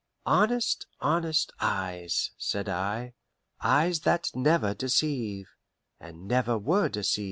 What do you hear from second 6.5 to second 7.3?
were deceived."